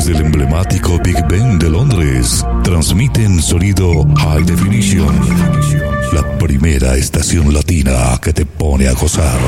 [0.00, 5.14] Desde el emblemático Big Ben de Londres, transmiten sonido High Definition.
[6.14, 9.38] La primera estación latina que te pone a gozar.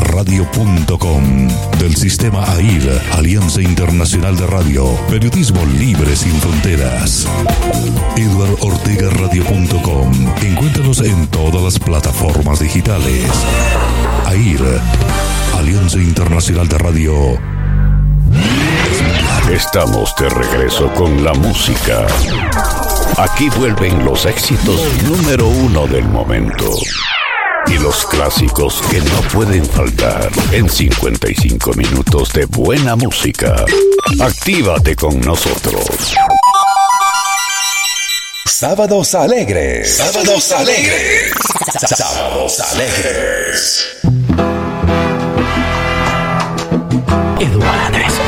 [0.00, 1.48] Radio.com
[1.78, 7.28] del sistema AIR, Alianza Internacional de Radio, Periodismo Libre sin Fronteras.
[9.20, 10.12] Radio.com
[10.42, 13.30] Encuéntranos en todas las plataformas digitales.
[14.24, 14.80] AIR,
[15.56, 17.55] Alianza Internacional de Radio.
[19.50, 22.04] Estamos de regreso con la música.
[23.16, 26.68] Aquí vuelven los éxitos número uno del momento
[27.68, 33.64] y los clásicos que no pueden faltar en 55 minutos de buena música.
[34.20, 36.14] Actívate con nosotros.
[38.44, 39.96] Sábados alegres.
[39.96, 41.30] Sábados alegres.
[41.96, 43.96] Sábados alegres.
[47.38, 48.25] Eduardo Radio.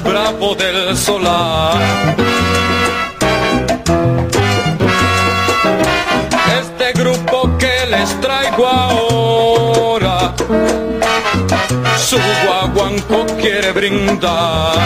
[0.00, 1.80] Bravo del solar.
[6.60, 9.21] Este grupo que les traigo ahora,
[12.12, 14.76] su guaguanco quiere brindar.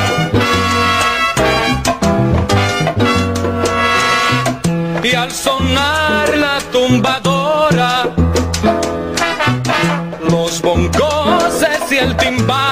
[5.02, 8.04] Y al sonar la tumbadora,
[10.30, 11.54] los bongos
[11.90, 12.65] y el timbal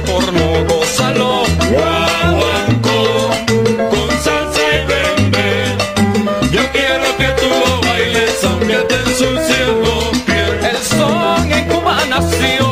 [0.00, 1.44] por no gózalo.
[1.70, 3.30] Guaguanco
[3.90, 5.76] con salsa y bembe.
[6.50, 10.64] Yo quiero que tú lo bailes aunque te ensucies los pies.
[10.70, 12.66] El son en Cuba nació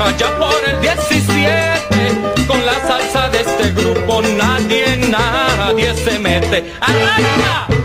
[0.00, 2.46] allá por el 17.
[2.46, 6.72] Con la salsa de este grupo nadie, nadie se mete.
[6.80, 7.81] ¡Arranca!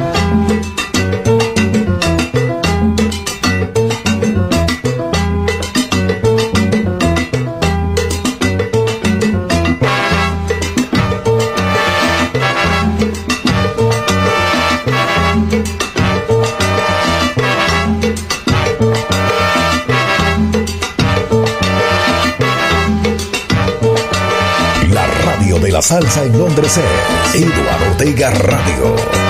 [25.88, 29.27] Salsa en Londres es Eduardo Ortega Radio.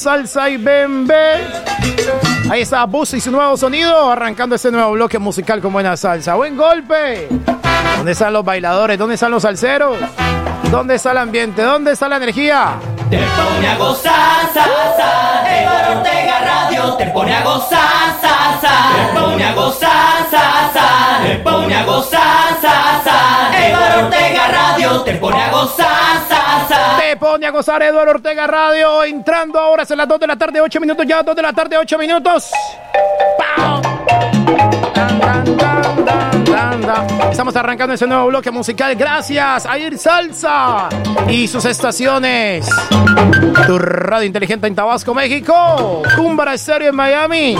[0.00, 1.46] Salsa y bembe.
[2.50, 6.34] Ahí está Bus y su nuevo sonido, arrancando este nuevo bloque musical con buena salsa.
[6.34, 7.28] Buen golpe.
[7.96, 8.98] ¿Dónde están los bailadores?
[8.98, 9.98] ¿Dónde están los salseros?
[10.70, 11.62] ¿Dónde está el ambiente?
[11.62, 12.76] ¿Dónde está la energía?
[13.10, 14.64] Te pone a gozar, sa,
[14.96, 15.96] sa.
[15.96, 18.60] Ortega Radio te pone a gozar, sa.
[18.94, 21.20] Te pone a gozar, sa.
[21.26, 23.58] Te pone a gozar, sa, sa.
[23.58, 24.29] Eduardo Ortega
[25.04, 26.98] Te pone a gozar, sa, sa.
[26.98, 30.60] Te pone a gozar Eduardo Ortega Radio, entrando ahora a las 2 de la tarde,
[30.60, 32.50] 8 minutos ya, 2 de la tarde, 8 minutos.
[33.56, 33.80] ¡Pau!
[34.94, 36.09] Dan, dan, dan.
[37.40, 40.90] Estamos arrancando ese nuevo bloque musical gracias a Ir Salsa
[41.26, 42.68] y sus estaciones.
[43.66, 46.02] Tu radio inteligente en Tabasco, México.
[46.16, 47.56] Cúmbara Estéreo en Miami.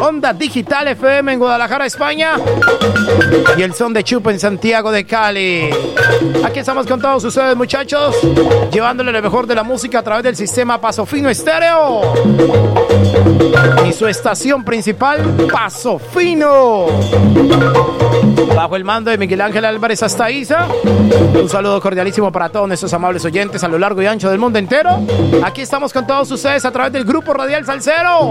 [0.00, 2.36] Onda Digital FM en Guadalajara, España.
[3.54, 5.68] Y el son de Chupa en Santiago de Cali.
[6.42, 8.16] Aquí estamos con todos ustedes, muchachos.
[8.72, 12.14] Llevándole lo mejor de la música a través del sistema Paso Fino Estéreo.
[13.86, 15.20] Y su estación principal,
[15.52, 16.86] Paso Fino.
[18.54, 20.66] Bajo el mando de Miguel Ángel Álvarez hasta Isa.
[21.34, 24.58] Un saludo cordialísimo para todos nuestros amables oyentes a lo largo y ancho del mundo
[24.58, 25.00] entero.
[25.44, 28.30] Aquí estamos con todos ustedes a través del Grupo Radial Salcero.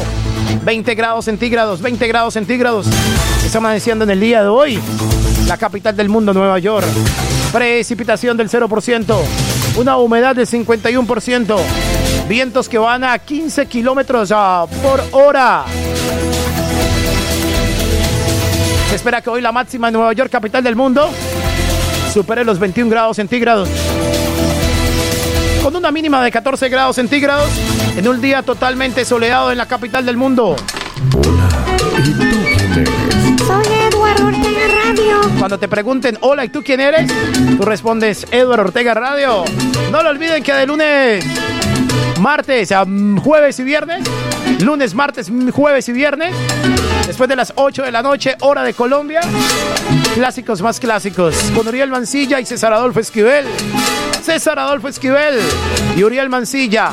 [0.65, 2.89] 20 grados centígrados, 20 grados centígrados.
[3.47, 4.81] Está amaneciendo en el día de hoy.
[5.47, 6.89] La capital del mundo, Nueva York.
[7.53, 9.21] Precipitación del 0%.
[9.77, 11.57] Una humedad del 51%.
[12.29, 15.65] Vientos que van a 15 kilómetros ah, por hora.
[18.89, 21.11] Se espera que hoy la máxima en Nueva York, capital del mundo,
[22.13, 23.69] supere los 21 grados centígrados.
[25.63, 27.51] Con una mínima de 14 grados centígrados
[27.97, 30.55] en un día totalmente soleado en la capital del mundo.
[35.39, 37.11] Cuando te pregunten, hola, ¿y tú quién eres?
[37.57, 39.45] Tú respondes, Eduardo Ortega Radio.
[39.91, 41.25] No lo olviden que de lunes,
[42.21, 42.71] martes,
[43.23, 44.05] jueves y viernes,
[44.61, 46.35] lunes, martes, jueves y viernes,
[47.07, 49.21] después de las 8 de la noche, hora de Colombia,
[50.15, 53.47] clásicos más clásicos, con Uriel Mancilla y César Adolfo Esquivel.
[54.23, 55.39] César Adolfo Esquivel
[55.97, 56.91] y Uriel Mancilla.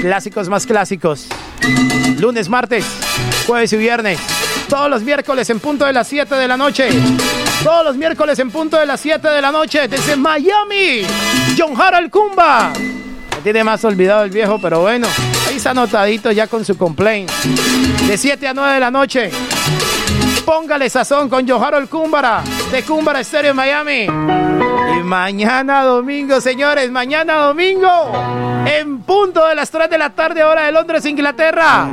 [0.00, 1.28] Clásicos más clásicos.
[2.18, 2.86] Lunes, martes,
[3.46, 4.41] jueves y viernes.
[4.68, 6.88] Todos los miércoles en punto de las 7 de la noche.
[7.62, 11.02] Todos los miércoles en punto de las 7 de la noche desde Miami.
[11.56, 12.72] John Harold Kumba.
[12.74, 15.06] Me tiene más olvidado el viejo, pero bueno.
[15.48, 17.30] Ahí está anotadito ya con su complaint.
[18.06, 19.30] De 7 a 9 de la noche.
[20.44, 22.42] Póngale sazón con John Harold Kumbara.
[22.70, 24.02] De Kumbara Estéreo en Miami.
[24.04, 26.90] Y mañana domingo, señores.
[26.90, 28.12] Mañana domingo.
[28.66, 31.88] En punto de las 3 de la tarde, hora de Londres, Inglaterra.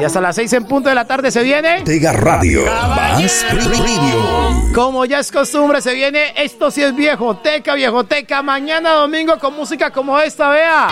[0.00, 1.78] Y hasta las 6 en punto de la tarde se viene.
[1.78, 2.64] Ortega Radio.
[2.66, 4.72] Más Radio.
[4.74, 8.42] Como ya es costumbre, se viene esto sí es viejoteca, viejoteca.
[8.42, 10.88] Mañana domingo con música como esta, vea.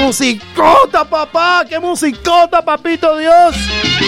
[0.00, 3.56] Musicota, papá, qué musicota, papito Dios.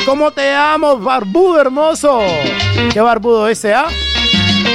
[0.06, 2.20] ¿Cómo te amo, barbudo hermoso?
[2.92, 3.88] Qué barbudo ese, ¿ah?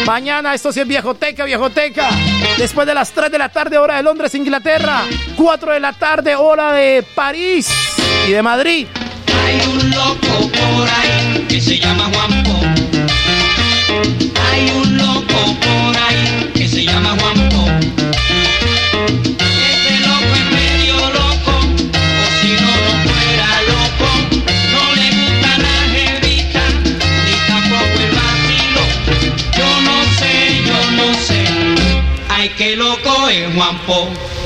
[0.06, 2.10] Mañana, esto sí es viejoteca, viejoteca.
[2.58, 5.04] Después de las 3 de la tarde, hora de Londres, Inglaterra.
[5.36, 7.70] 4 de la tarde, hora de París
[8.27, 8.88] y de Madrid.
[9.46, 12.06] Hay un loco por ahí que se llama.
[12.06, 12.75] Hay
[32.56, 34.45] que loco es Juan Po.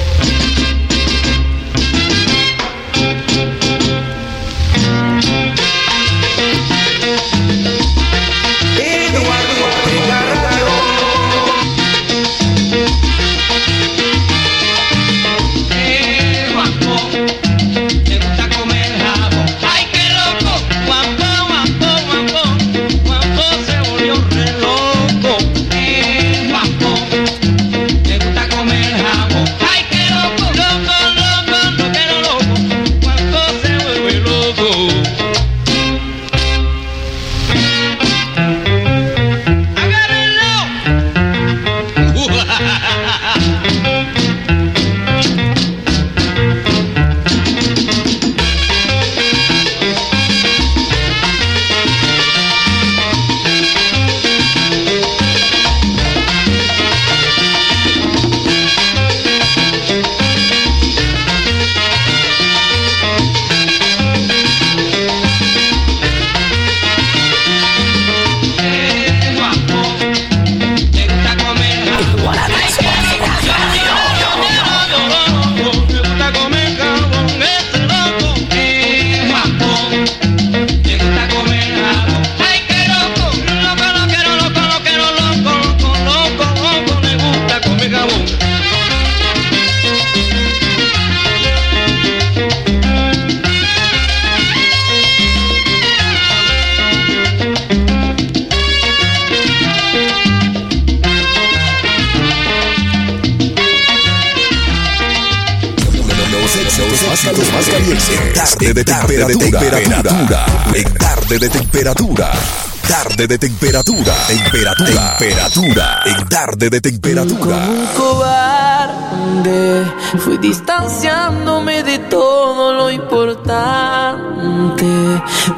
[113.29, 114.13] de temperatura.
[114.27, 115.15] Temperatura.
[115.19, 116.01] Temperatura.
[116.03, 117.59] En tarde de temperatura.
[117.59, 119.85] Como un cobarde,
[120.17, 123.61] fui distanciándome de todo lo importante.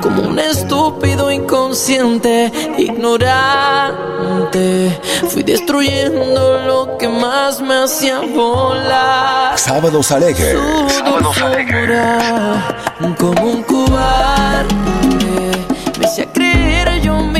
[0.02, 3.40] Como un estúpido inconsciente, ignorante.
[5.30, 9.58] Fui destruyendo lo que más me hacía volar.
[9.58, 10.58] Sábados alegres.
[10.90, 11.98] Sábados alegres.
[13.18, 14.76] Como un cobarde,
[15.98, 17.31] me hacía creer yo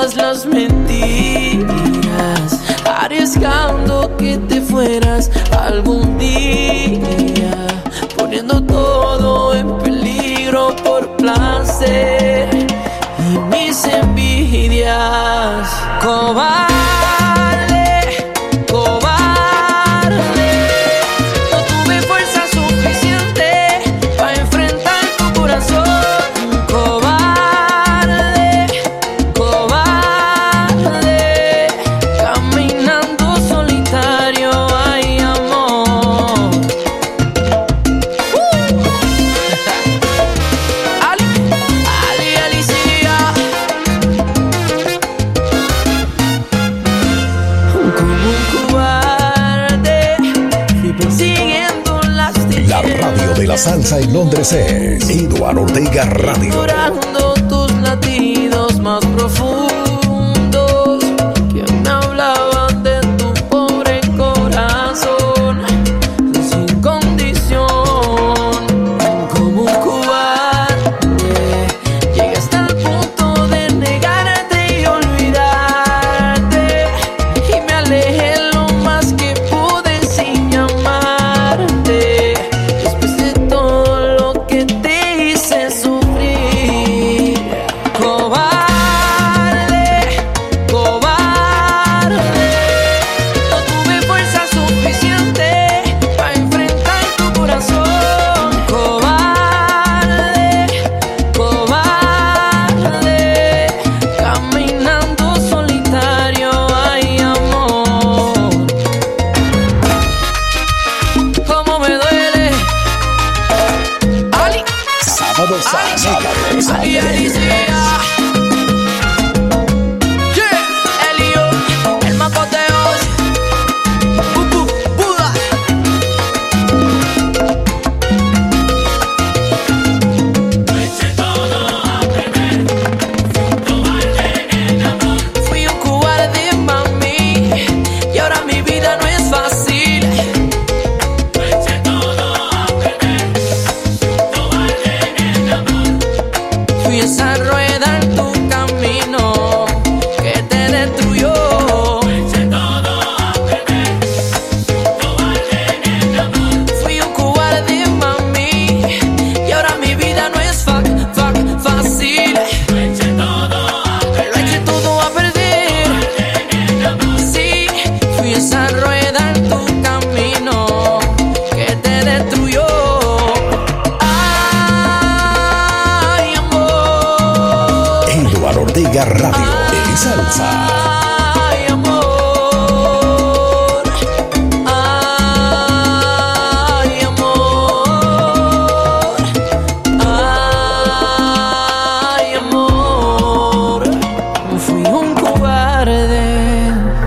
[0.00, 1.68] las mentiras,
[2.86, 7.66] arriesgando que te fueras algún día,
[8.16, 12.48] poniendo todo en peligro por placer.
[13.30, 15.68] Y mis envidias
[16.02, 17.19] cobardes.
[53.60, 56.50] salsa en Londres es Eduardo Ortega Radio.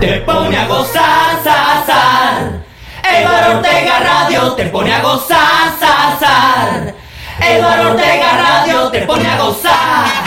[0.00, 2.64] Te pone a gozar, zar, zar.
[3.04, 6.94] Eduardo Ortega Radio te pone a gozar, zar, zar.
[7.38, 10.23] Eduardo Ortega Radio te pone a gozar.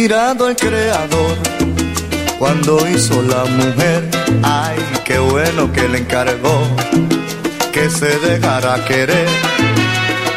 [0.00, 1.36] Inspirado el creador
[2.38, 4.08] cuando hizo la mujer.
[4.42, 6.62] Ay, qué bueno que le encargó
[7.70, 9.28] que se dejara querer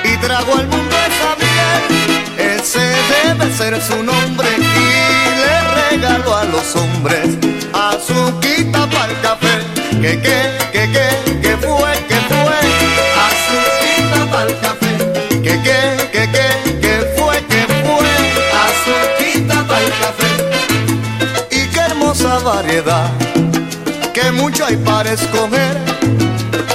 [0.04, 2.60] y trajo al mundo esa miel.
[2.60, 2.82] Ese
[3.14, 7.30] debe ser su nombre y le regaló a los hombres
[7.74, 9.60] azuquita para el café.
[10.02, 12.13] Que, que, que, que, que fue,
[22.44, 23.10] variedad,
[24.14, 25.78] que mucho hay para escoger.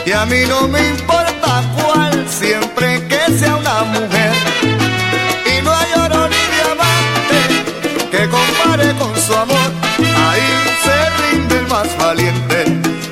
[0.06, 4.32] Y a mí no me importa cuál, siempre que sea una mujer.
[5.44, 7.38] Y no hay oro ni diamante
[8.10, 9.70] que compare con su amor.
[9.98, 10.50] Ahí
[10.84, 12.64] se rinde el más valiente,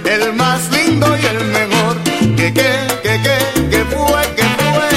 [0.04, 1.96] el más lindo y el mejor.
[2.36, 2.70] Que, que,
[3.02, 4.88] que, que, que fue, que fue.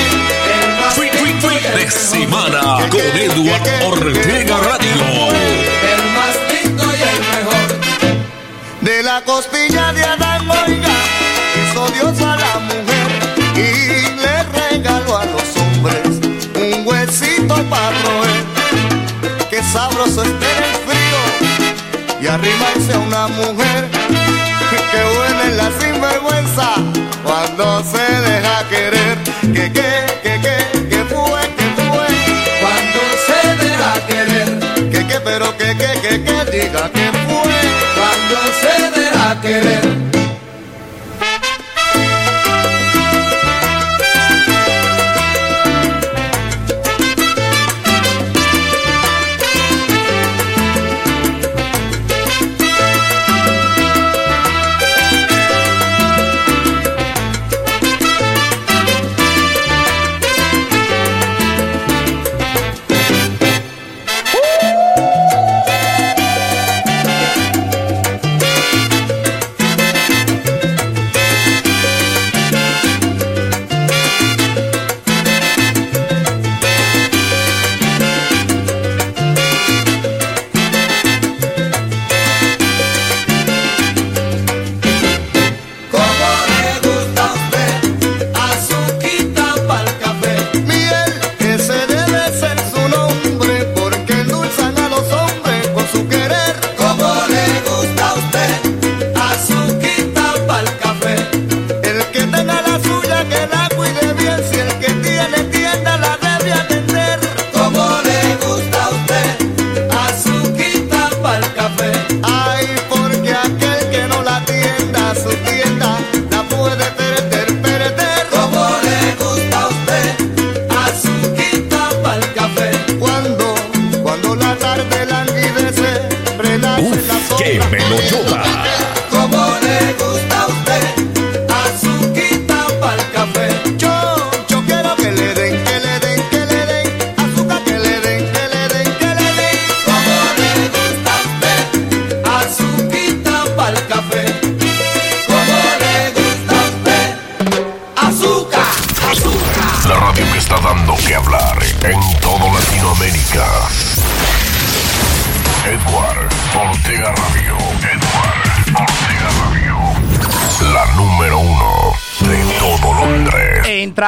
[0.63, 4.88] El más lindo y el de semana con que, Eduard que, que, Ortega Radio.
[9.19, 10.95] La costilla de Adán, oiga,
[11.55, 13.07] hizo Dios a la mujer
[13.55, 16.19] y le regaló a los hombres
[16.55, 18.43] un huesito para roer.
[19.49, 23.89] Qué sabroso es tener frío y arrimarse a una mujer.
[24.91, 26.73] Qué buena es la sinvergüenza
[27.23, 28.67] cuando se deja.
[28.69, 28.88] Que,
[39.41, 40.08] querer.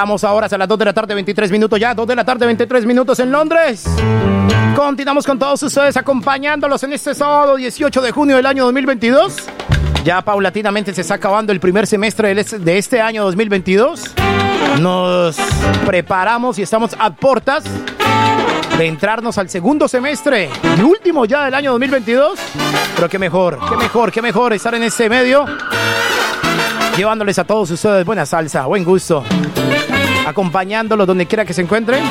[0.01, 2.47] Entramos ahora a las 2 de la tarde, 23 minutos ya, 2 de la tarde,
[2.47, 3.83] 23 minutos en Londres.
[4.75, 9.35] Continuamos con todos ustedes acompañándolos en este sábado 18 de junio del año 2022.
[10.03, 14.15] Ya paulatinamente se está acabando el primer semestre de este año 2022.
[14.79, 15.37] Nos
[15.85, 17.63] preparamos y estamos a portas
[18.79, 22.39] de entrarnos al segundo semestre y último ya del año 2022.
[22.95, 25.45] Pero qué mejor, qué mejor, qué mejor estar en este medio
[26.97, 29.23] llevándoles a todos ustedes buena salsa, buen gusto,
[30.25, 32.03] acompañándolos donde quiera que se encuentren.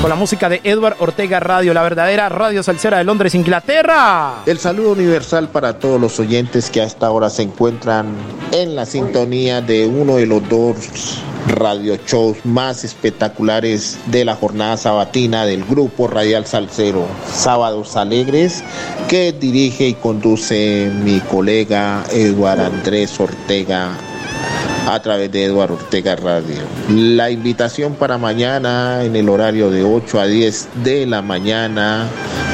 [0.00, 4.42] con la música de Edward Ortega Radio, la verdadera radio salsera de Londres, Inglaterra.
[4.46, 8.08] El saludo universal para todos los oyentes que hasta ahora se encuentran
[8.50, 14.76] en la sintonía de uno de los dos radio shows más espectaculares de la jornada
[14.76, 18.64] sabatina del grupo Radial Salcero, Sábados Alegres,
[19.08, 23.96] que dirige y conduce mi colega Eduard Andrés Ortega
[24.86, 26.62] a través de Eduardo Ortega Radio.
[26.90, 32.06] La invitación para mañana en el horario de 8 a 10 de la mañana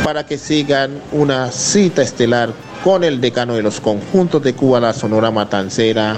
[0.05, 2.51] para que sigan una cita estelar
[2.85, 6.17] con el decano de los conjuntos de Cuba, la Sonora Matancera,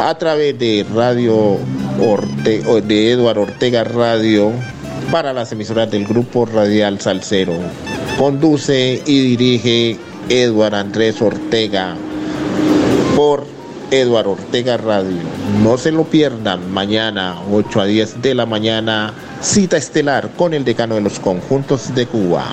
[0.00, 1.58] a través de Radio
[2.00, 4.52] Orte de Eduardo Ortega Radio
[5.10, 7.54] para las emisoras del grupo Radial Salcero.
[8.18, 11.96] Conduce y dirige Eduardo Andrés Ortega
[14.00, 15.18] Eduardo Ortega Radio.
[15.62, 20.64] No se lo pierdan mañana 8 a 10 de la mañana, cita estelar con el
[20.64, 22.44] decano de los conjuntos de Cuba.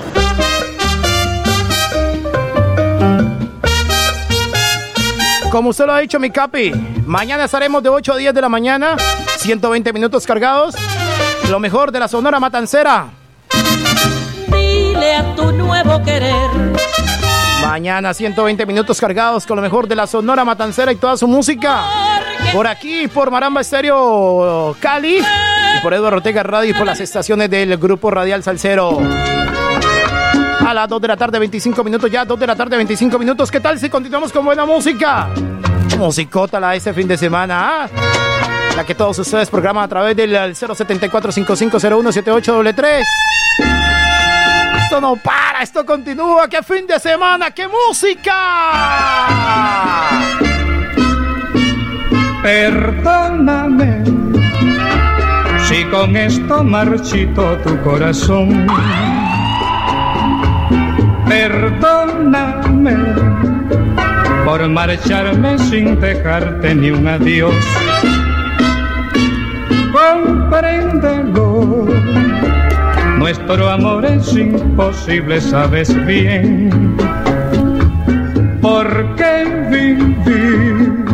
[5.51, 6.71] Como usted lo ha dicho, mi capi,
[7.05, 8.97] mañana estaremos de 8 a 10 de la mañana,
[9.37, 10.75] 120 minutos cargados.
[11.49, 13.11] Lo mejor de la Sonora Matancera.
[14.47, 16.92] Dile a tu nuevo querer.
[17.63, 21.85] Mañana 120 minutos cargados con lo mejor de la Sonora Matancera y toda su música.
[22.53, 27.49] Por aquí, por Maramba Estéreo Cali, y por Eduardo Ortega Radio y por las estaciones
[27.49, 28.99] del Grupo Radial Salcero.
[30.65, 33.49] A las 2 de la tarde, 25 minutos ya, 2 de la tarde, 25 minutos.
[33.49, 35.29] ¿Qué tal si continuamos con buena música?
[35.97, 37.89] Musicota la este fin de semana, ¿ah?
[38.75, 43.03] La que todos ustedes programan a través del 074-5501-7833.
[44.93, 46.47] Esto no para, esto continúa.
[46.47, 47.49] ¡Qué fin de semana!
[47.49, 48.31] ¡Qué música!
[52.43, 54.03] Perdóname
[55.67, 58.67] si con esto marchito tu corazón.
[61.27, 62.95] Perdóname
[64.45, 67.55] por marcharme sin dejarte ni un adiós.
[69.91, 71.87] Compréndelo,
[73.23, 76.69] nuestro amor es imposible, sabes bien.
[78.61, 81.05] ¿Por qué vivir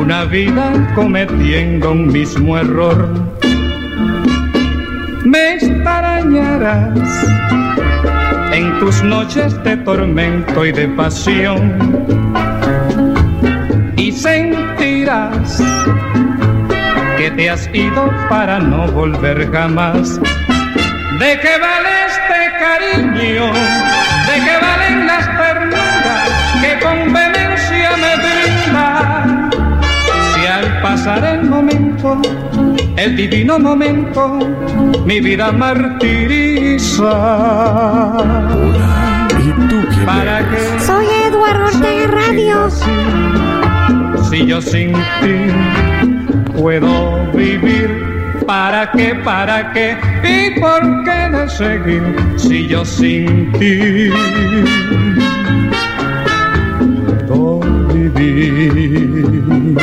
[0.00, 3.10] una vida cometiendo un mismo error?
[5.26, 6.98] Me extrañarás
[8.50, 12.06] en tus noches de tormento y de pasión
[13.98, 15.62] y sentirás
[17.18, 20.18] que te has ido para no volver jamás.
[21.18, 23.46] ¿De qué vale este cariño?
[24.28, 26.30] ¿De qué valen las ternuras
[26.62, 29.50] que con vehemencia me brinda?
[30.34, 32.20] Si al pasar el momento,
[32.96, 34.38] el divino momento,
[35.04, 37.12] mi vida martiriza.
[39.40, 40.50] ¿Y tú quién ¿Para eres?
[40.72, 40.80] qué?
[40.80, 42.70] Soy Eduardo Ortega Radio.
[44.30, 45.50] Si yo sin ti
[46.56, 48.07] puedo vivir,
[48.48, 49.94] ¿para qué, para qué?
[50.24, 52.02] ¿Y por qué de seguir
[52.38, 54.10] si yo sin ti
[57.28, 57.60] puedo
[57.92, 59.76] vivir?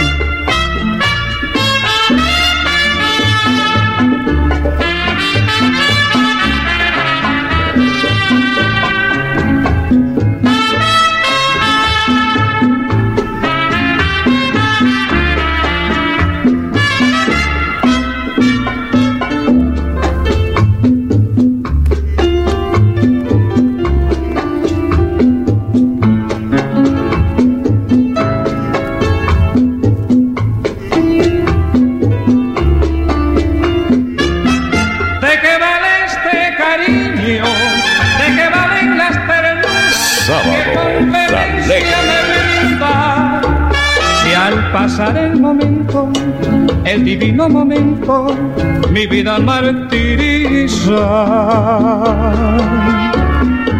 [49.07, 50.95] Vida martiriza.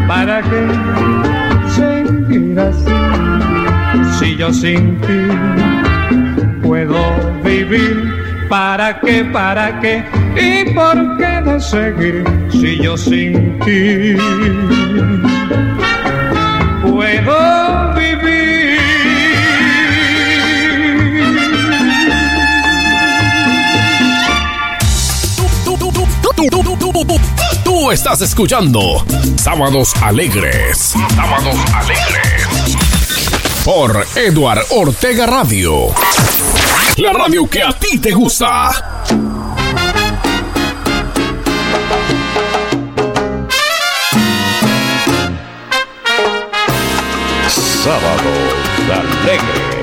[0.08, 0.68] ¿Para qué
[1.76, 4.20] seguir así?
[4.20, 5.28] Si yo sin ti
[6.62, 7.00] puedo
[7.44, 8.14] vivir.
[8.50, 10.04] ¿Para qué, para qué?
[10.36, 14.16] ¿Y por qué de seguir si yo sin ti
[27.96, 29.06] estás escuchando
[29.42, 30.94] Sábados Alegres.
[31.16, 32.78] Sábados Alegres.
[33.64, 35.88] Por Eduard Ortega Radio.
[36.98, 38.70] La radio que a ti te gusta.
[47.82, 48.22] Sábados
[48.92, 49.75] Alegres.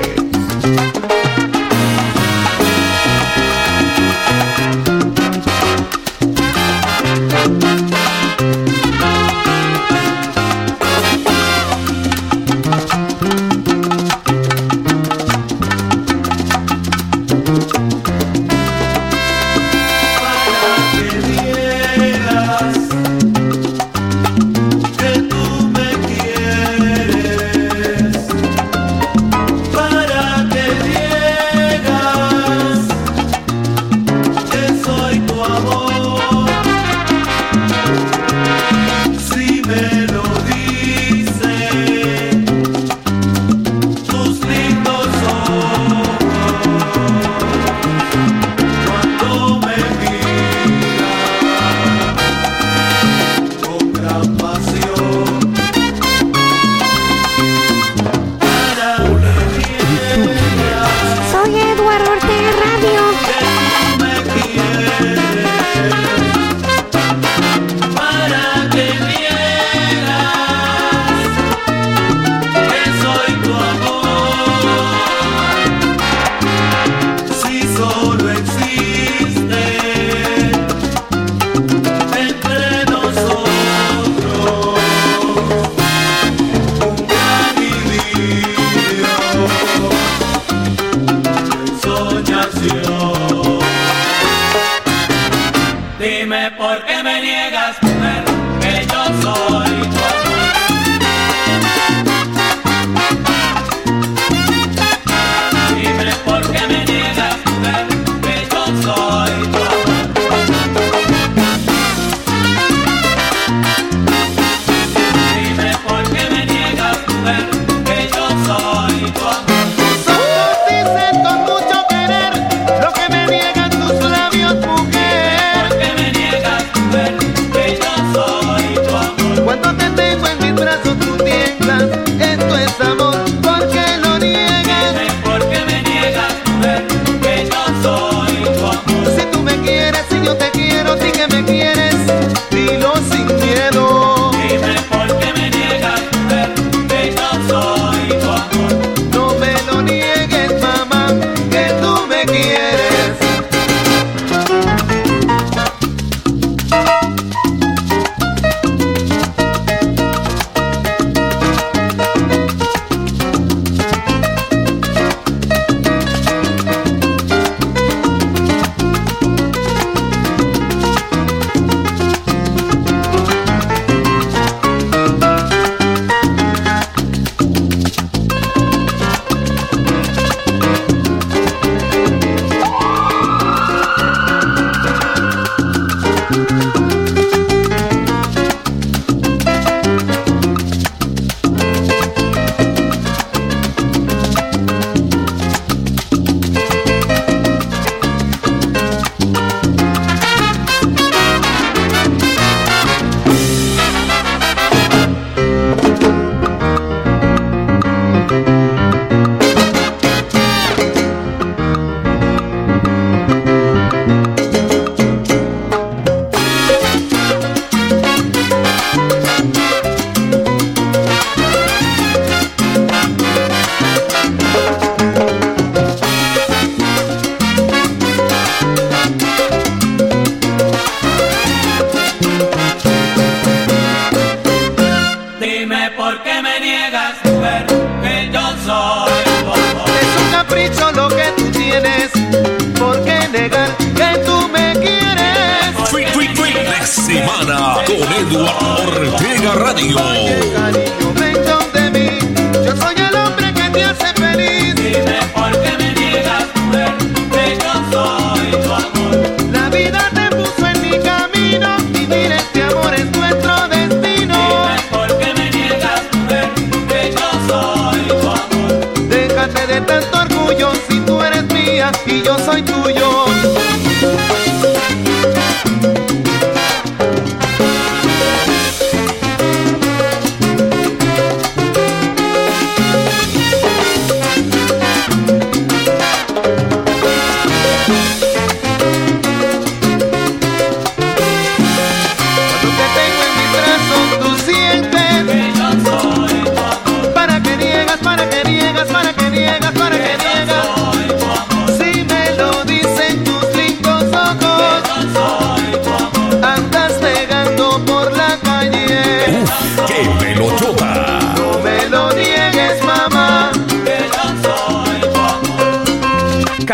[247.73, 251.22] Con Eduardo Ortega Radio.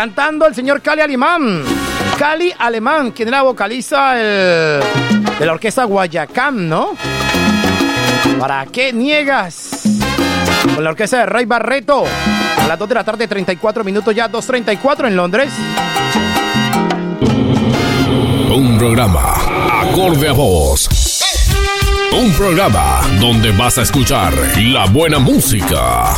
[0.04, 1.62] Cantando el señor Cali Alemán.
[2.18, 4.82] Cali Alemán, quien era vocalista del-
[5.38, 6.92] de la orquesta Guayacán, ¿no?
[8.38, 9.82] ¿Para qué niegas?
[10.74, 12.04] Con la orquesta de Ray Barreto.
[12.62, 15.52] A las 2 de la tarde, 34 minutos ya, 2.34 en Londres.
[18.56, 19.34] Un programa
[19.82, 20.88] acorde a voz.
[22.18, 26.14] Un programa donde vas a escuchar la buena música.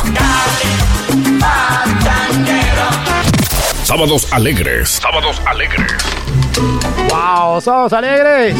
[3.93, 4.89] Sábados alegres.
[4.89, 5.93] Sábados alegres.
[7.09, 7.61] ¡Wow!
[7.61, 8.55] ¡Sábados alegres!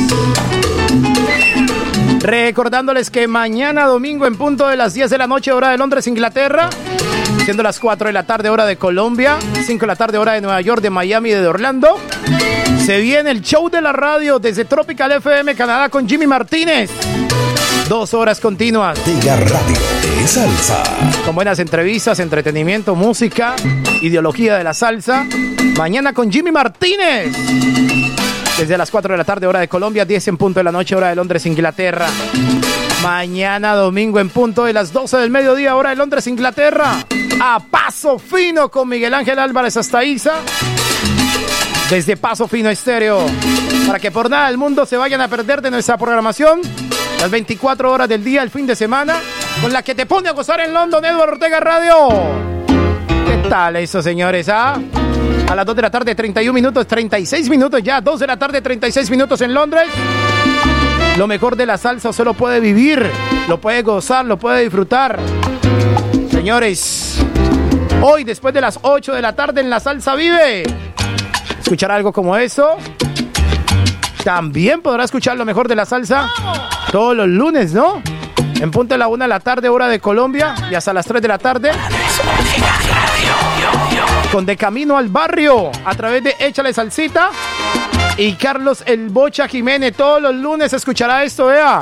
[2.19, 6.05] Recordándoles que mañana domingo en punto de las 10 de la noche, hora de Londres,
[6.05, 6.69] Inglaterra,
[7.45, 10.41] siendo las 4 de la tarde, hora de Colombia, 5 de la tarde, hora de
[10.41, 11.99] Nueva York, de Miami y de Orlando,
[12.85, 16.91] se viene el show de la radio desde Tropical FM Canadá con Jimmy Martínez.
[17.89, 18.99] Dos horas continuas.
[18.99, 20.83] Ortega Radio Salsa.
[21.25, 23.55] Con buenas entrevistas, entretenimiento, música,
[24.01, 25.25] ideología de la salsa.
[25.77, 27.35] Mañana con Jimmy Martínez.
[28.57, 30.95] Desde las 4 de la tarde, hora de Colombia, 10 en punto de la noche,
[30.95, 32.07] hora de Londres, Inglaterra.
[33.01, 37.05] Mañana domingo en punto de las 12 del mediodía, hora de Londres, Inglaterra.
[37.41, 40.35] A paso fino con Miguel Ángel Álvarez hasta Isa.
[41.89, 43.25] Desde Paso Fino Estéreo.
[43.85, 46.61] Para que por nada del mundo se vayan a perder de nuestra programación.
[47.19, 49.19] Las 24 horas del día, el fin de semana.
[49.61, 52.09] Con la que te pone a gozar en London, Edward Ortega Radio.
[53.07, 54.49] ¿Qué tal eso, señores?
[54.49, 54.77] ah?
[55.49, 58.01] A las 2 de la tarde, 31 minutos, 36 minutos ya.
[58.01, 59.87] 2 de la tarde, 36 minutos en Londres.
[61.17, 63.09] Lo mejor de la salsa solo puede vivir,
[63.47, 65.19] lo puede gozar, lo puede disfrutar.
[66.31, 67.19] Señores,
[68.01, 70.63] hoy después de las 8 de la tarde en La Salsa Vive,
[71.61, 72.77] escuchar algo como eso.
[74.23, 76.29] También podrá escuchar lo mejor de la salsa
[76.91, 78.01] todos los lunes, ¿no?
[78.63, 81.21] En punto de la 1 de la tarde, hora de Colombia, y hasta las 3
[81.21, 81.71] de la tarde.
[84.31, 87.31] Con De Camino al Barrio, a través de Échale Salsita.
[88.15, 91.81] Y Carlos El Bocha Jiménez, todos los lunes escuchará esto, vea.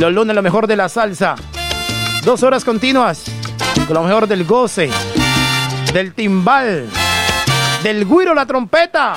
[0.00, 1.36] Los lunes lo mejor de la salsa.
[2.24, 3.26] Dos horas continuas.
[3.86, 4.90] Con lo mejor del goce,
[5.92, 6.88] del timbal,
[7.84, 9.14] del guiro, la trompeta,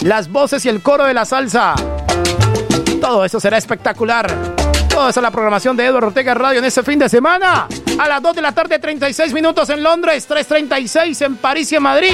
[0.00, 1.74] las voces y el coro de la salsa.
[2.98, 4.59] Todo eso será espectacular.
[5.00, 7.66] Toda esa es la programación de Eduardo Ortega Radio en este fin de semana.
[7.98, 11.82] A las 2 de la tarde, 36 minutos en Londres, 3.36 en París y en
[11.82, 12.12] Madrid.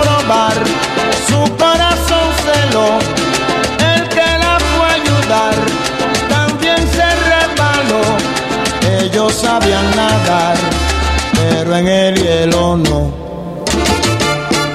[0.00, 0.54] Probar,
[1.28, 2.98] su corazón celó.
[3.94, 5.54] El que la fue a ayudar,
[6.30, 8.00] también se resbaló.
[9.02, 10.51] Ellos sabían nadar,
[11.78, 13.10] en el hielo no.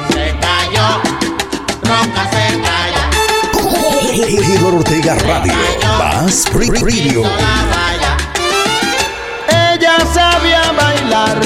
[0.09, 0.87] Se cayó,
[1.83, 3.03] ronca se calla.
[4.27, 5.53] Eduardo Ortega Radio.
[5.99, 7.23] Más Free Radio.
[9.49, 11.37] Ella sabía bailar,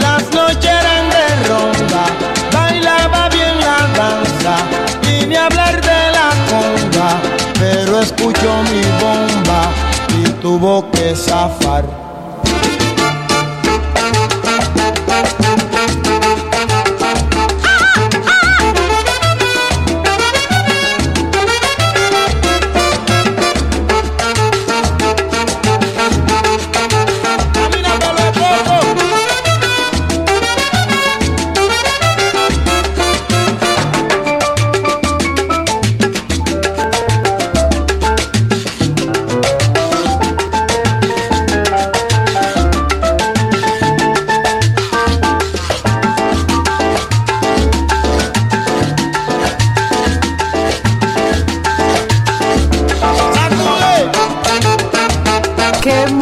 [0.00, 2.04] las noches eran de ronda,
[2.52, 4.56] bailaba bien la danza,
[5.10, 7.20] y ni hablar de la conga,
[7.58, 9.70] pero escuchó mi bomba
[10.18, 12.11] y tuvo que zafar.
[55.82, 56.21] ¡Qué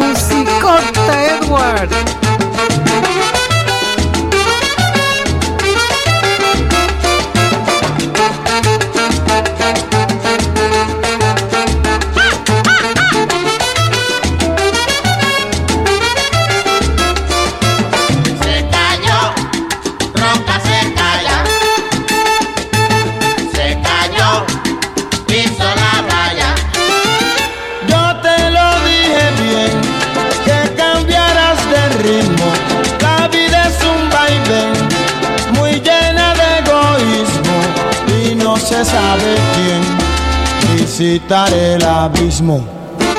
[41.30, 42.66] el abismo.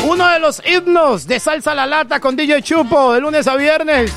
[0.04, 4.12] Uno de los himnos de Salsa la Lata con DJ Chupo de lunes a viernes.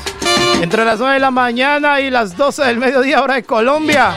[0.61, 4.13] Entre las 9 de la mañana y las 12 del mediodía, hora de Colombia.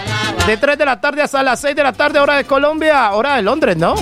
[0.49, 3.12] De 3 de la tarde hasta las 6 de la tarde, hora de Colombia.
[3.12, 3.95] Hora de Londres, ¿no?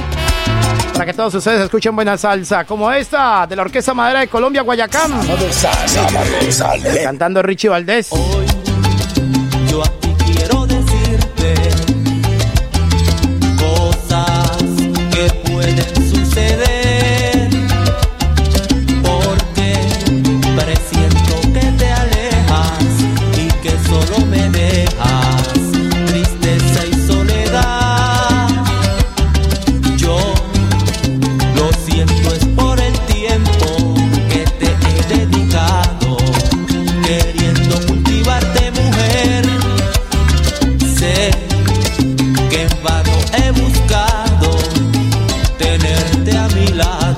[0.95, 4.62] Para que todos ustedes escuchen buena salsa, como esta de la Orquesta Madera de Colombia,
[4.62, 5.12] Guayacán.
[7.05, 8.09] Cantando Richie Valdés.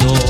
[0.05, 0.28] Lado,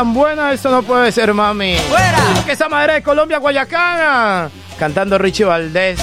[0.00, 1.76] tan buena, esto no puede ser, mami.
[1.76, 2.42] fuera.
[2.46, 4.50] Que esa madera de Colombia, Guayacán.
[4.78, 6.00] Cantando Richie Valdés.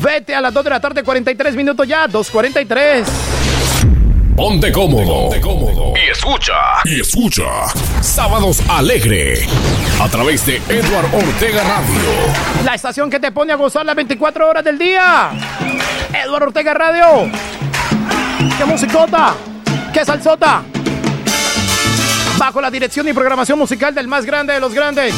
[0.00, 3.04] Vete a las 2 de la tarde, 43 minutos ya, 2.43.
[4.34, 5.28] Ponte cómodo.
[5.94, 6.54] Y escucha.
[6.86, 7.44] Y escucha.
[8.00, 9.46] Sábados Alegre.
[10.00, 12.64] A través de Edward Ortega Radio.
[12.64, 15.30] La estación que te pone a gozar las 24 horas del día.
[16.24, 17.30] Eduardo Ortega Radio.
[18.56, 19.34] ¡Qué musicota!
[19.92, 20.62] ¡Qué salsota!
[22.38, 25.14] Bajo la dirección y programación musical del más grande de los grandes.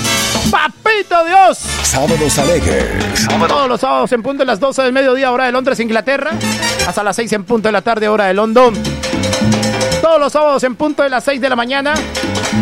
[0.51, 1.59] ¡Papito Dios!
[1.83, 3.27] Sábados alegres.
[3.49, 6.33] Todos los sábados en punto de las 12 del mediodía, hora de Londres, Inglaterra.
[6.87, 8.75] Hasta las 6 en punto de la tarde, hora de London.
[10.03, 11.95] Todos los sábados en punto de las 6 de la mañana.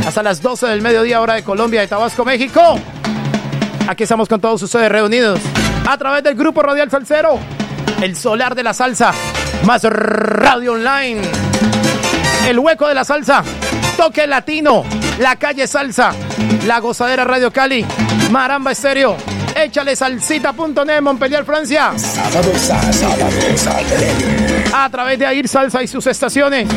[0.06, 2.78] Hasta las 12 del mediodía, hora de Colombia, de Tabasco, México.
[3.86, 5.40] Aquí estamos con todos ustedes reunidos
[5.86, 7.38] A través del grupo Radial Salcero,
[8.00, 9.12] el solar de la salsa,
[9.64, 11.20] más radio online.
[12.48, 13.42] El hueco de la salsa,
[13.96, 14.84] toque latino,
[15.18, 16.12] la calle salsa,
[16.66, 17.84] la gozadera Radio Cali,
[18.30, 19.16] Maramba Estéreo,
[19.54, 21.92] échale salsita.net Montpellier, Francia.
[24.72, 26.68] A través de Air Salsa y sus estaciones,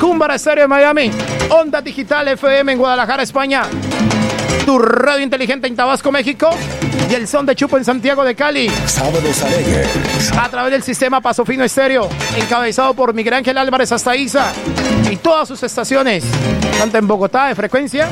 [0.00, 1.10] Cúmbara Estéreo en Miami,
[1.50, 3.62] Onda Digital FM en Guadalajara, España,
[4.64, 6.50] tu radio inteligente en Tabasco, México,
[7.10, 8.70] y el son de Chupo en Santiago de Cali.
[8.86, 9.88] Sábados alegres.
[10.38, 14.52] A través del sistema Paso Fino Estéreo, encabezado por Miguel Ángel Álvarez hasta Isa,
[15.10, 16.24] y todas sus estaciones,
[16.78, 18.08] tanto en Bogotá de frecuencia,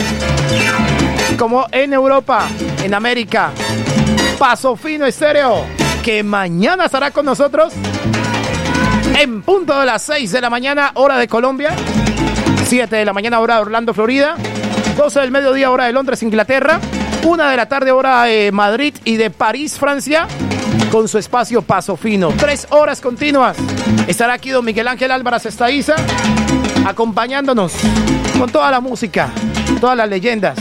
[1.38, 2.46] como en Europa,
[2.82, 3.50] en América.
[4.38, 5.64] Paso Fino Estéreo,
[6.02, 7.72] que mañana estará con nosotros
[9.18, 11.74] en punto de las 6 de la mañana, hora de Colombia,
[12.66, 14.36] 7 de la mañana, hora de Orlando, Florida,
[14.98, 16.80] 12 del mediodía, hora de Londres, Inglaterra,
[17.22, 20.26] 1 de la tarde, hora de Madrid y de París, Francia,
[20.90, 22.32] con su espacio Paso Fino.
[22.36, 23.56] Tres horas continuas.
[24.08, 25.94] Estará aquí don Miguel Ángel Álvarez Estaiza,
[26.84, 27.74] acompañándonos
[28.36, 29.30] con toda la música,
[29.80, 30.58] todas las leyendas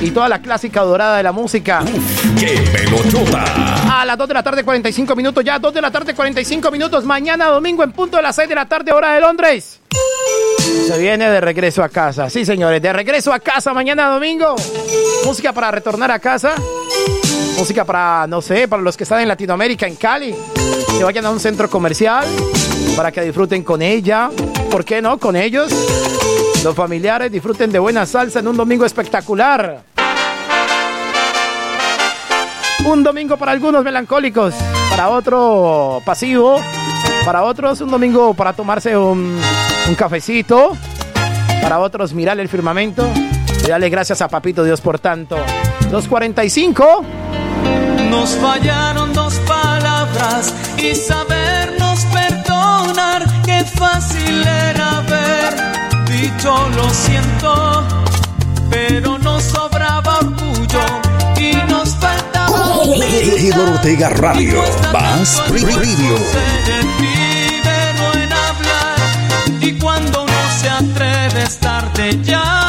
[0.00, 1.84] y toda la clásica dorada de la música.
[2.36, 3.77] ¡Qué pelochota!
[3.98, 5.42] A las 2 de la tarde, 45 minutos.
[5.42, 7.04] Ya, 2 de la tarde, 45 minutos.
[7.04, 9.80] Mañana domingo en punto de las 6 de la tarde, hora de Londres.
[10.86, 12.30] Se viene de regreso a casa.
[12.30, 14.54] Sí, señores, de regreso a casa mañana domingo.
[15.24, 16.54] Música para retornar a casa.
[17.56, 20.32] Música para, no sé, para los que están en Latinoamérica, en Cali.
[20.96, 22.24] Que vayan a un centro comercial
[22.96, 24.30] para que disfruten con ella.
[24.70, 25.18] ¿Por qué no?
[25.18, 25.72] Con ellos.
[26.62, 29.87] Los familiares disfruten de buena salsa en un domingo espectacular.
[32.84, 34.54] Un domingo para algunos melancólicos,
[34.90, 36.60] para otro pasivo,
[37.24, 39.38] para otros un domingo para tomarse un,
[39.96, 40.76] cafecito,
[41.60, 43.06] para otros mirar el firmamento
[43.64, 45.36] y darle gracias a Papito Dios por tanto.
[45.90, 47.04] 245.
[48.10, 53.24] Nos fallaron dos palabras y sabernos perdonar.
[53.44, 55.54] Qué fácil era haber
[56.06, 57.84] dicho lo siento,
[58.70, 61.07] pero nos sobraba orgullo.
[63.20, 64.62] Edward Ortega Radio.
[64.92, 65.42] Más
[68.32, 68.98] hablar
[69.60, 72.67] y cuando uno se atreve es tarde ya,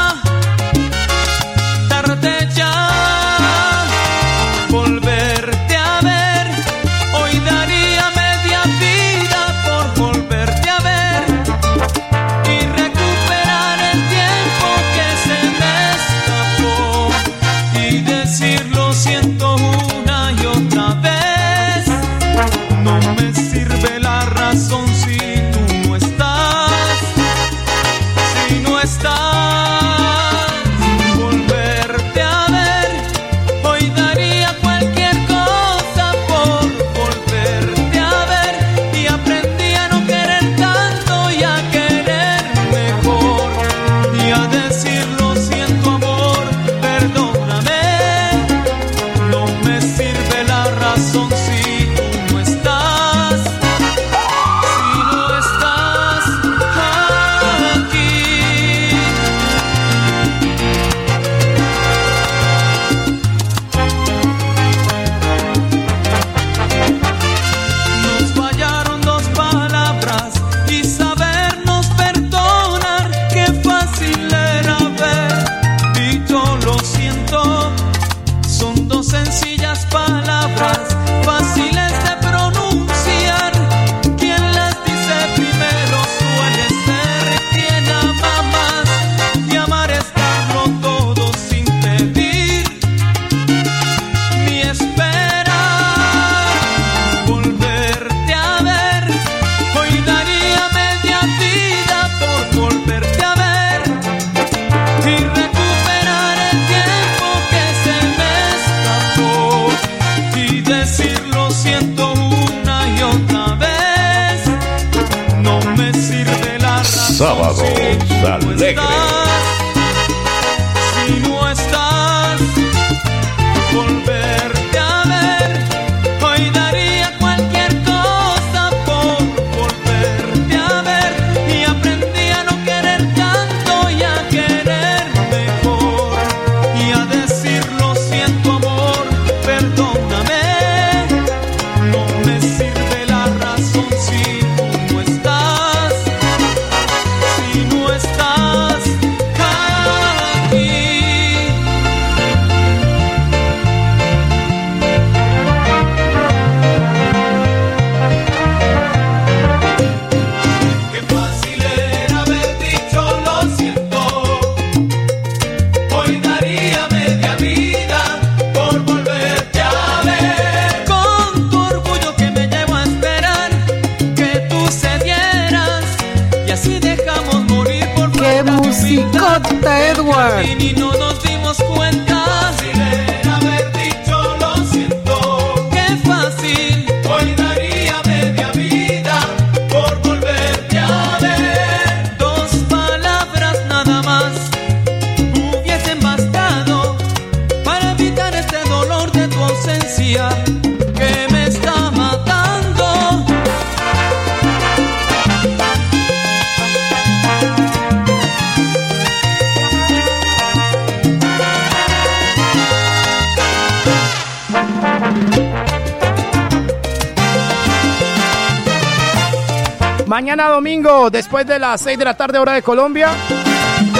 [221.11, 223.09] después de las 6 de la tarde, hora de Colombia,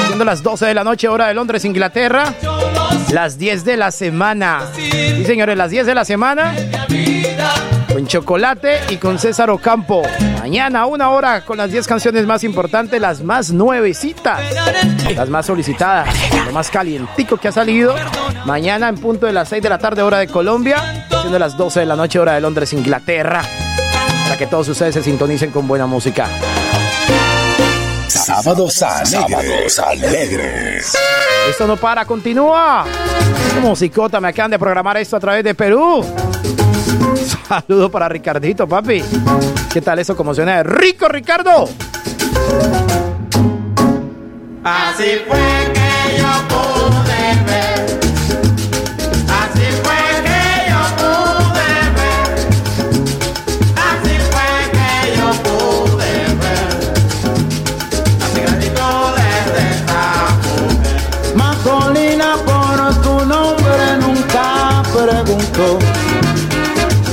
[0.07, 2.33] siendo las 12 de la noche, hora de Londres, Inglaterra,
[3.11, 4.63] las 10 de la semana.
[4.75, 6.53] Sí, señores, las 10 de la semana.
[7.91, 10.03] Con chocolate y con César Ocampo.
[10.39, 14.39] Mañana, una hora con las 10 canciones más importantes, las más nuevecitas,
[15.15, 16.07] las más solicitadas,
[16.45, 17.95] lo más calientico que ha salido.
[18.45, 21.81] Mañana en punto de las 6 de la tarde, hora de Colombia, siendo las 12
[21.81, 23.41] de la noche, hora de Londres, Inglaterra.
[24.23, 26.27] Para que todos ustedes se sintonicen con buena música.
[28.29, 29.73] Sábados alegres.
[29.73, 30.97] Sábados alegres.
[31.49, 32.85] Esto no para, continúa.
[33.59, 36.05] Musicota, me acaban de programar esto a través de Perú.
[37.47, 39.03] Saludo para Ricardito, papi.
[39.73, 40.15] ¿Qué tal eso?
[40.15, 41.67] Como suena de rico, Ricardo.
[44.63, 45.78] Así fue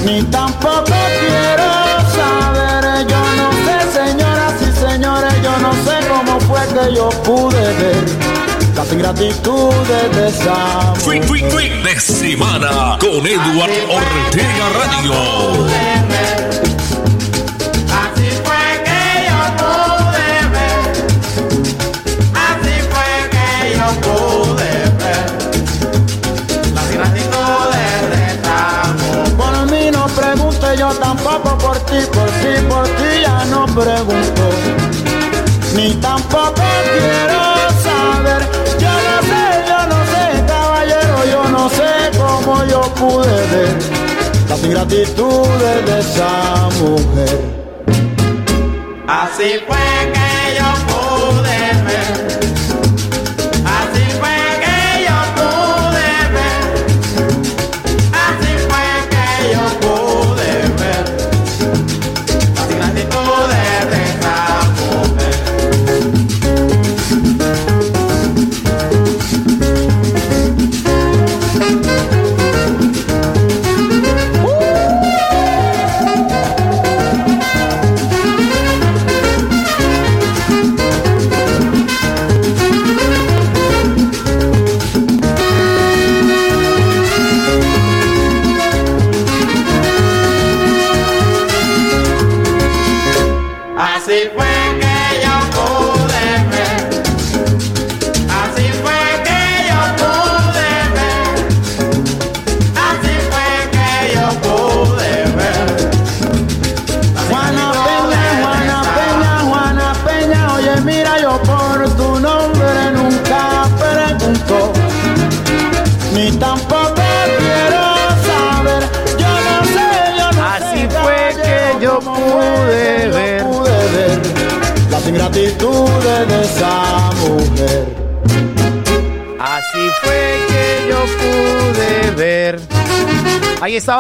[0.05, 1.69] Ni tampoco quiero
[2.15, 3.07] saber.
[3.09, 8.05] Yo no sé, señoras y señores, yo no sé cómo fue que yo pude ver
[8.77, 15.67] las ingratitudes de esa Fin, fin, fin de semana con Edward Ortega Radio.
[33.77, 34.43] Pregunto.
[35.75, 36.63] Ni tampoco
[36.95, 37.41] quiero
[37.85, 38.43] saber.
[38.81, 43.77] Yo no sé, yo no sé, caballero, yo no sé cómo yo pude ver
[44.49, 47.41] las ingratitudes de esa mujer.
[49.07, 49.61] Así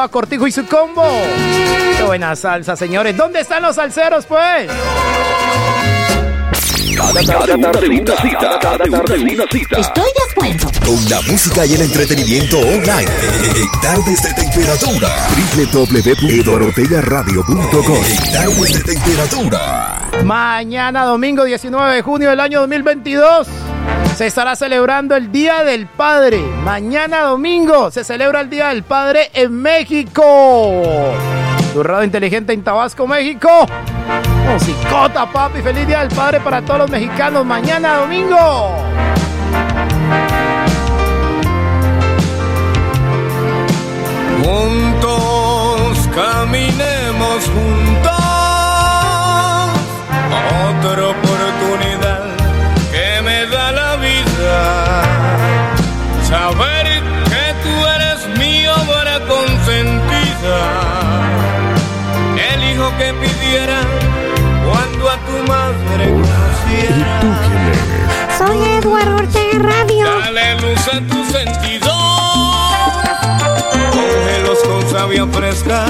[0.06, 1.02] Estaba Cortijo y su combo.
[1.96, 3.16] Qué buena salsa, señores.
[3.16, 4.70] ¿Dónde están los salseros, pues?
[6.96, 8.14] Cada tarde, una cita,
[8.60, 9.02] cada tarde una
[9.50, 9.80] cita.
[9.80, 10.70] Estoy de acuerdo.
[10.86, 13.10] Con la música y el entretenimiento online.
[13.56, 15.08] En Tardes de Temperatura.
[15.72, 19.96] www.eduardortegaradio.com En Tardes de Temperatura.
[20.24, 23.46] Mañana, domingo 19 de junio del año 2022,
[24.16, 26.40] se estará celebrando el Día del Padre.
[26.64, 30.22] Mañana, domingo, se celebra el Día del Padre en México.
[31.74, 33.66] Tu radio inteligente en Tabasco, México.
[34.50, 35.60] Musicota, papi.
[35.60, 37.44] Feliz Día del Padre para todos los mexicanos.
[37.44, 38.76] Mañana, domingo.
[44.42, 48.12] Juntos caminemos juntos.
[50.78, 51.45] Otra oportunidad
[62.98, 63.80] que pidiera
[64.64, 67.20] cuando a tu madre conociera.
[68.38, 70.06] Soy Eduardo Ortega Radio.
[70.20, 71.92] Dale luz a tus sentidos.
[73.92, 75.86] Cógelos con savia fresca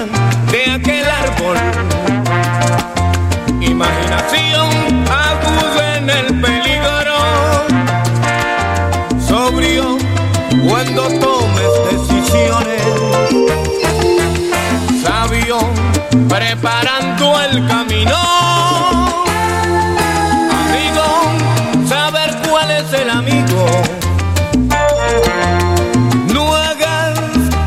[0.51, 1.57] de aquel árbol.
[3.61, 7.19] Imaginación aguda en el peligro.
[9.29, 9.99] Sobrio
[10.69, 12.83] cuando tomes decisiones.
[15.03, 15.59] Sabio
[17.41, 18.16] el camino.
[20.62, 21.07] Amigo,
[21.89, 23.66] saber cuál es el amigo.
[26.32, 27.18] No hagas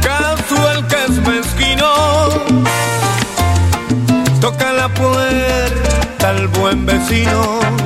[0.01, 1.89] caso al que es mezquino.
[4.41, 7.78] Toca la puerta al buen vecino.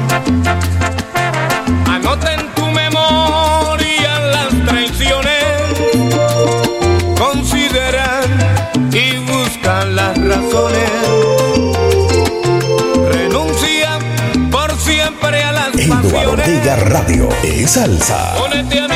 [16.44, 18.34] Ortega Radio es salsa.
[18.38, 18.96] Pónete a mí,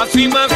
[0.00, 0.46] así más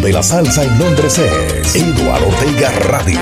[0.00, 3.20] de la salsa en Londres es Eduardo Ortega Radio.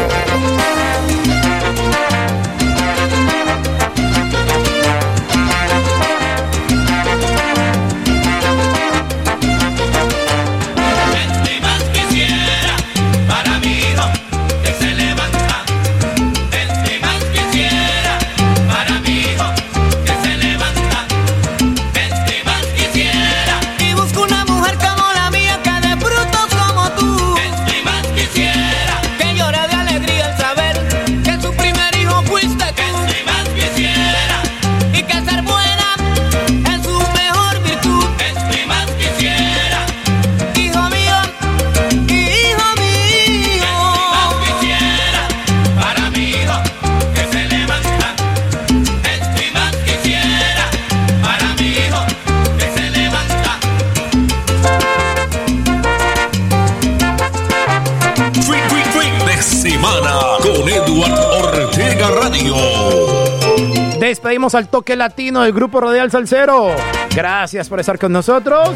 [64.54, 66.70] Al toque latino del grupo Radial Salcero.
[67.14, 68.70] Gracias por estar con nosotros.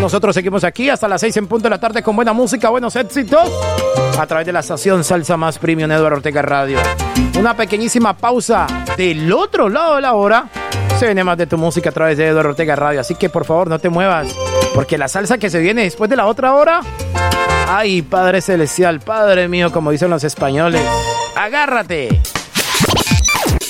[0.00, 2.96] Nosotros seguimos aquí hasta las 6 en punto de la tarde con buena música, buenos
[2.96, 3.50] éxitos.
[4.18, 6.78] A través de la estación Salsa Más Premium Eduardo Ortega Radio.
[7.38, 10.46] Una pequeñísima pausa del otro lado de la hora.
[10.98, 13.00] Se viene más de tu música a través de Eduardo Ortega Radio.
[13.00, 14.28] Así que por favor no te muevas.
[14.74, 16.80] Porque la salsa que se viene después de la otra hora.
[17.68, 20.82] Ay, Padre Celestial, Padre mío, como dicen los españoles.
[21.34, 22.20] Agárrate.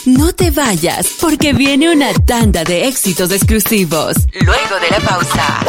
[0.07, 4.15] No te vayas, porque viene una tanda de éxitos exclusivos.
[4.35, 5.65] Luego de la pausa.